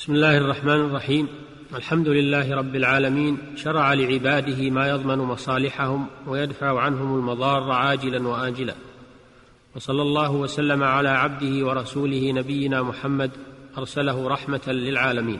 [0.00, 1.28] بسم الله الرحمن الرحيم.
[1.74, 3.38] الحمد لله رب العالمين.
[3.56, 8.74] شرع لعباده ما يضمن مصالحهم ويدفع عنهم المضار عاجلا واجلا.
[9.76, 13.30] وصلى الله وسلم على عبده ورسوله نبينا محمد
[13.78, 15.38] أرسله رحمة للعالمين.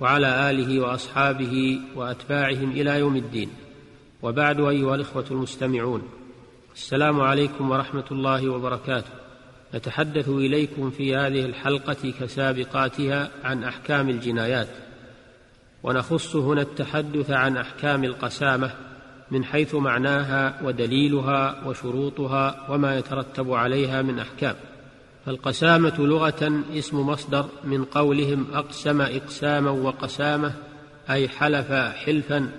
[0.00, 3.50] وعلى آله وأصحابه وأتباعهم إلى يوم الدين.
[4.22, 6.02] وبعد أيها الإخوة المستمعون.
[6.74, 9.27] السلام عليكم ورحمة الله وبركاته.
[9.74, 14.68] نتحدث إليكم في هذه الحلقة كسابقاتها عن أحكام الجنايات
[15.82, 18.70] ونخص هنا التحدث عن أحكام القسامة
[19.30, 24.54] من حيث معناها ودليلها وشروطها وما يترتب عليها من أحكام.
[25.26, 30.52] فالقسامة لغة اسم مصدر من قولهم أقسم إقساما وقسامة
[31.10, 32.50] أي حلف حلفا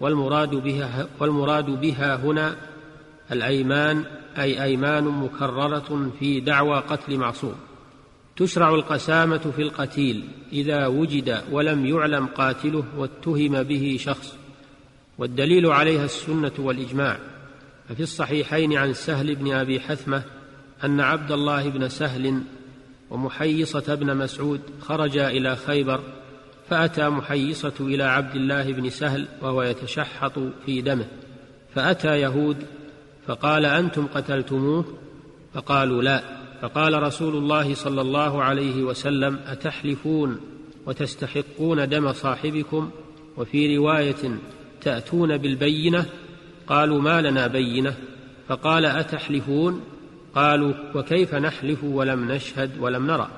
[0.00, 2.56] والمراد بها, والمراد بها هنا
[3.32, 4.04] الأيمان
[4.38, 7.54] أي أيمان مكررة في دعوى قتل معصوم.
[8.36, 14.36] تشرع القسامة في القتيل إذا وجد ولم يعلم قاتله واتهم به شخص
[15.18, 17.18] والدليل عليها السنة والإجماع.
[17.88, 20.22] ففي الصحيحين عن سهل بن أبي حثمة
[20.84, 22.42] أن عبد الله بن سهل
[23.10, 26.00] ومحيصة بن مسعود خرجا إلى خيبر
[26.70, 31.06] فأتى محيصة إلى عبد الله بن سهل وهو يتشحط في دمه.
[31.74, 32.66] فأتى يهود
[33.26, 34.84] فقال أنتم قتلتموه؟
[35.54, 36.22] فقالوا لا.
[36.62, 40.40] فقال رسول الله صلى الله عليه وسلم أتحلفون
[40.86, 42.90] وتستحقون دم صاحبكم؟
[43.36, 44.38] وفي رواية
[44.80, 46.06] تأتون بالبينة؟
[46.66, 47.94] قالوا ما لنا بينة.
[48.48, 49.80] فقال أتحلفون؟
[50.34, 53.28] قالوا وكيف نحلف ولم نشهد ولم نرى؟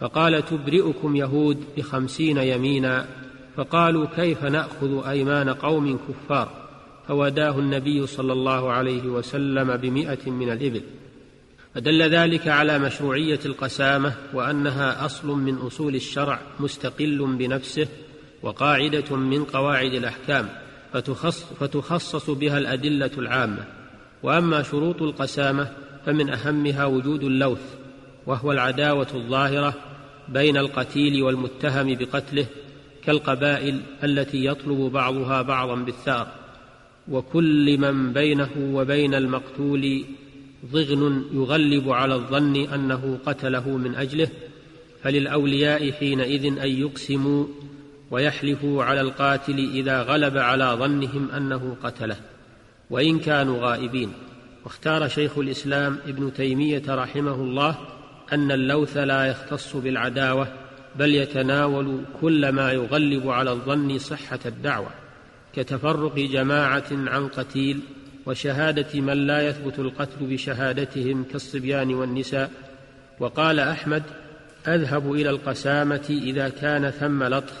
[0.00, 3.06] فقال تبرئكم يهود بخمسين يمينا.
[3.56, 6.61] فقالوا كيف نأخذ أيمان قوم كفار؟
[7.08, 10.82] فوداه النبي صلى الله عليه وسلم بمائة من الإبل.
[11.74, 17.88] فدل ذلك على مشروعية القسامة وأنها أصل من أصول الشرع مستقل بنفسه
[18.42, 20.48] وقاعدة من قواعد الأحكام
[20.92, 23.64] فتخص فتخصص بها الأدلة العامة.
[24.22, 25.72] وأما شروط القسامة
[26.06, 27.74] فمن أهمها وجود اللوث
[28.26, 29.74] وهو العداوة الظاهرة
[30.28, 32.46] بين القتيل والمتهم بقتله
[33.04, 36.41] كالقبائل التي يطلب بعضها بعضا بالثار.
[37.08, 40.04] وكل من بينه وبين المقتول
[40.72, 44.28] ضغن يغلب على الظن أنه قتله من أجله
[45.02, 47.46] فللأولياء حينئذ أن يقسموا
[48.10, 52.16] ويحلفوا على القاتل إذا غلب على ظنهم أنه قتله
[52.90, 54.12] وإن كانوا غائبين.
[54.64, 57.78] واختار شيخ الإسلام ابن تيمية رحمه الله
[58.32, 60.48] أن اللوث لا يختص بالعداوة
[60.96, 65.01] بل يتناول كل ما يغلب على الظن صحة الدعوة.
[65.54, 67.80] كتفرق جماعة عن قتيل
[68.26, 72.50] وشهادة من لا يثبت القتل بشهادتهم كالصبيان والنساء.
[73.20, 74.02] وقال أحمد
[74.68, 77.52] أذهب إلى القسامة إذا كان ثم لطخ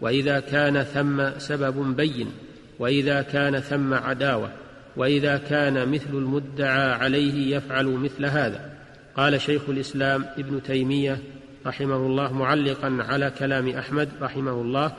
[0.00, 2.32] وإذا كان ثم سبب بين
[2.78, 4.50] وإذا كان ثم عداوة
[4.96, 8.70] وإذا كان مثل المدعى عليه يفعل مثل هذا.
[9.16, 11.18] قال شيخ الإسلام ابن تيمية
[11.66, 14.92] رحمه الله معلقا على كلام أحمد رحمه الله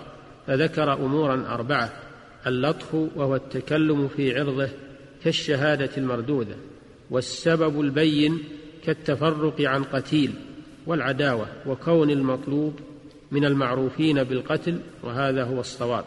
[0.47, 1.89] فذكر امورا أربعة.
[2.47, 4.69] اللطخ وهو التكلم في عرضه
[5.23, 6.55] كالشهادة المردودة
[7.09, 8.39] والسبب البين
[8.85, 10.33] كالتفرق عن قتيل
[10.85, 12.79] والعداوة وكون المطلوب
[13.31, 16.05] من المعروفين بالقتل وهذا هو الصواب.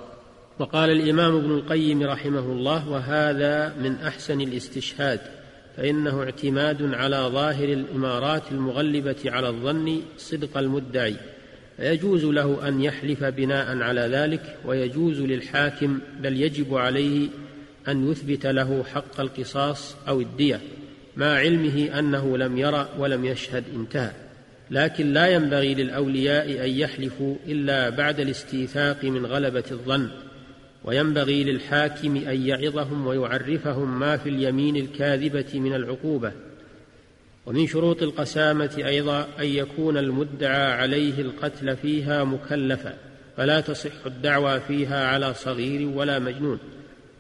[0.59, 5.21] وقال الإمام ابن القيم رحمه الله وهذا من أحسن الاستشهاد
[5.77, 11.17] فإنه اعتماد على ظاهر الإمارات المغلبة على الظن صدق المدعي
[11.77, 17.29] فيجوز له أن يحلف بناء على ذلك ويجوز للحاكم بل يجب عليه
[17.89, 20.61] أن يثبت له حق القصاص أو الدية
[21.17, 24.11] مع علمه أنه لم يرى ولم يشهد انتهى.
[24.71, 30.09] لكن لا ينبغي للأولياء أن يحلفوا إلا بعد الاستيثاق من غلبة الظن.
[30.85, 36.33] وينبغي للحاكم أن يعظهم ويعرفهم ما في اليمين الكاذبة من العقوبة.
[37.47, 42.95] ومن شروط القسامة أيضا أن يكون المدعى عليه القتل فيها مكلفا
[43.37, 46.59] فلا تصح الدعوى فيها على صغير ولا مجنون.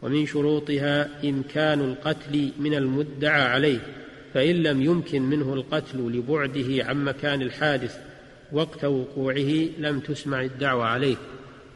[0.03, 3.79] ومن شروطها إمكان القتل من المدعى عليه
[4.35, 7.99] فإن لم يمكن منه القتل لبعده عن مكان الحادث
[8.53, 11.17] وقت وقوعه لم تسمع الدعوى عليه.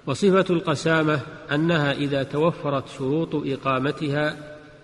[0.07, 1.21] وصفة القسامة
[1.53, 4.37] أنها إذا توفرت شروط إقامتها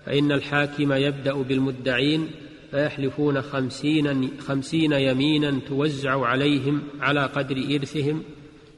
[0.06, 2.31] فإن الحاكم يبدأ بالمدعين
[2.74, 8.22] فيحلفون خمسين, خمسين يمينا توزع عليهم على قدر إرثهم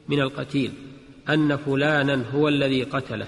[0.09, 0.71] من القتيل
[1.29, 3.27] أن فلانا هو الذي قتله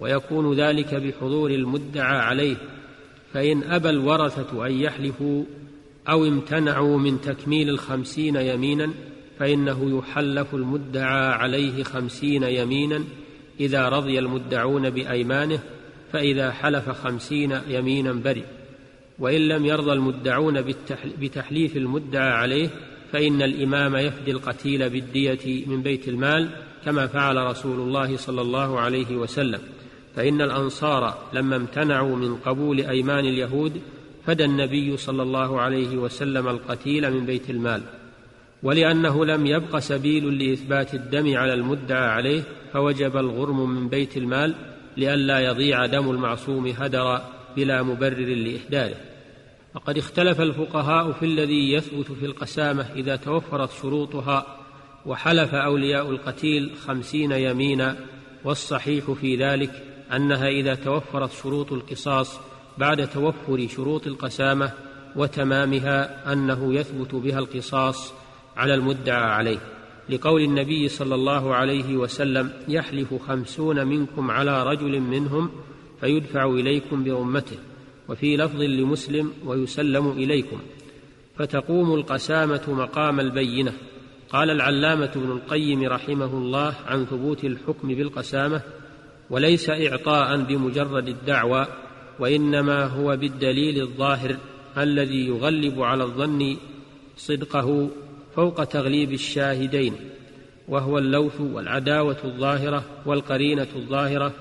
[0.00, 2.56] ويكون ذلك بحضور المدعى عليه
[3.32, 5.44] فإن أبى الورثة أن يحلفوا
[6.08, 8.90] أو امتنعوا من تكميل الخمسين يمينا
[9.38, 13.04] فإنه يحلف المدعى عليه خمسين يمينا
[13.60, 15.58] إذا رضي المدعون بأيمانه
[16.12, 18.63] فإذا حلف خمسين يمينا برئ.
[19.18, 20.64] وإن لم يرضى المدعون
[21.20, 22.68] بتحليف المدعى عليه
[23.12, 26.50] فإن الإمام يفدي القتيل بالدية من بيت المال
[26.84, 29.60] كما فعل رسول الله صلى الله عليه وسلم.
[30.16, 33.80] فإن الأنصار لما امتنعوا من قبول أيمان اليهود
[34.26, 37.82] فدى النبي صلى الله عليه وسلم القتيل من بيت المال.
[38.62, 44.54] ولأنه لم يبق سبيل لإثبات الدم على المدعى عليه فوجب الغرم من بيت المال
[44.96, 47.24] لئلا يضيع دم المعصوم هدرا
[47.56, 48.96] بلا مبرر لإحداثه
[49.74, 54.46] وقد اختلف الفقهاء في الذي يثبت في القسامة إذا توفرت شروطها
[55.06, 57.96] وحلف أولياء القتيل خمسين يمينا
[58.44, 62.40] والصحيح في ذلك أنها إذا توفرت شروط القصاص
[62.78, 64.72] بعد توفر شروط القسامة
[65.16, 68.12] وتمامها أنه يثبت بها القصاص
[68.56, 69.58] على المدعى عليه.
[70.08, 75.50] لقول النبي صلى الله عليه وسلم يحلف خمسون منكم على رجل منهم
[76.04, 77.56] فيدفع إليكم بأمته
[78.08, 80.58] وفي لفظ لمسلم ويسلم إليكم.
[81.38, 83.72] فتقوم القسامة مقام البينة.
[84.30, 88.60] قال العلامة ابن القيم رحمه الله عن ثبوت الحكم بالقسامة
[89.30, 91.66] وليس إعطاء بمجرد الدعوى
[92.18, 94.36] وإنما هو بالدليل الظاهر
[94.78, 96.56] الذي يغلب على الظن
[97.16, 97.88] صدقه
[98.36, 99.94] فوق تغليب الشاهدين
[100.68, 104.32] وهو اللوث والعداوة الظاهرة والقرينة الظاهرة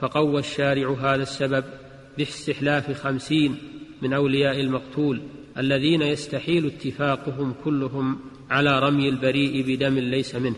[0.00, 1.64] فقوى الشارع هذا السبب
[2.18, 3.56] باستحلاف خمسين
[4.02, 5.20] من أولياء المقتول
[5.58, 8.18] الذين يستحيل اتفاقهم كلهم
[8.50, 10.56] على رمي البريء بدم ليس منه.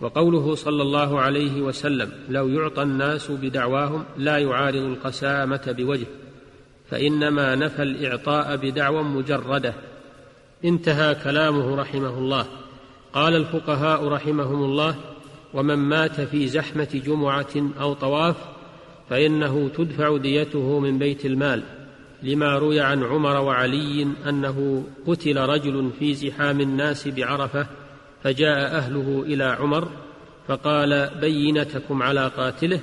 [0.00, 6.06] وقوله صلى الله عليه وسلم لو يعطى الناس بدعواهم لا يعارض القسامة بوجه
[6.90, 9.74] فإنما نفى الإعطاء بدعوى مجردة.
[10.64, 12.46] انتهى كلامه رحمه الله.
[13.12, 14.94] قال الفقهاء رحمهم الله
[15.54, 18.36] ومن مات في زحمة جمعة أو طواف
[19.10, 21.62] فإنه تدفع ديته من بيت المال
[22.22, 27.66] لما روي عن عمر وعلي أنه قتل رجل في زحام الناس بعرفة
[28.22, 29.88] فجاء أهله إلى عمر
[30.48, 32.80] فقال بينتكم على قاتله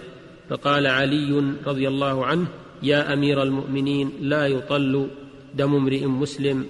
[0.49, 2.47] فقال علي رضي الله عنه
[2.83, 5.07] يا أمير المؤمنين لا يطل
[5.55, 6.65] دم امرئ مسلم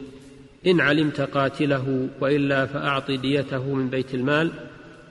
[0.68, 4.52] إن علمت قاتله وإلا فأعط ديته من بيت المال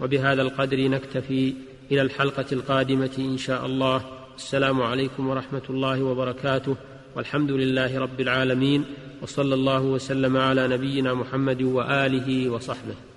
[0.01, 1.55] وبهذا القدر نكتفي
[1.93, 4.24] إلى الحلقة القادمة إن شاء الله.
[4.37, 6.77] السلام عليكم ورحمة الله وبركاته
[7.17, 8.85] والحمد لله رب العالمين
[9.23, 13.14] وصلى الله وسلم على نبينا محمد وآله وصحبه.